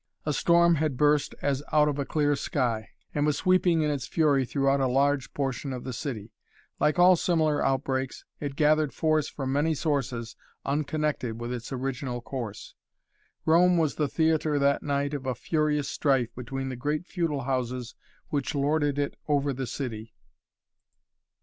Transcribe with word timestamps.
A 0.25 0.33
storm 0.33 0.73
had 0.77 0.97
burst 0.97 1.35
as 1.43 1.61
out 1.71 1.87
of 1.87 1.99
a 1.99 2.07
clear 2.07 2.35
sky, 2.35 2.89
and 3.13 3.23
was 3.23 3.37
sweeping 3.37 3.83
in 3.83 3.91
its 3.91 4.07
fury 4.07 4.45
throughout 4.45 4.79
a 4.79 4.87
large 4.87 5.31
portion 5.35 5.71
of 5.71 5.83
the 5.83 5.93
city. 5.93 6.33
Like 6.79 6.97
all 6.97 7.15
similar 7.15 7.63
outbreaks, 7.63 8.25
it 8.39 8.55
gathered 8.55 8.93
force 8.95 9.29
from 9.29 9.53
many 9.53 9.75
sources 9.75 10.35
unconnected 10.65 11.39
with 11.39 11.53
its 11.53 11.71
original 11.71 12.19
course. 12.19 12.73
Rome 13.45 13.77
was 13.77 13.93
the 13.93 14.07
theatre 14.07 14.57
that 14.57 14.81
night 14.81 15.13
of 15.13 15.27
a 15.27 15.35
furious 15.35 15.87
strife 15.89 16.33
between 16.33 16.69
the 16.69 16.75
great 16.75 17.05
feudal 17.05 17.41
houses 17.41 17.93
which 18.29 18.55
lorded 18.55 18.97
it 18.97 19.15
over 19.27 19.53
the 19.53 19.67
city. 19.67 20.15